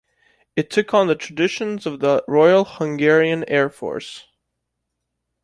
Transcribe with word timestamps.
It 0.55 0.71
took 0.71 0.95
on 0.95 1.05
the 1.05 1.15
tradititons 1.15 1.85
of 1.85 1.99
the 1.99 2.23
Royal 2.27 2.63
Hungarian 2.65 3.45
Air 3.47 3.69
Force. 3.69 4.25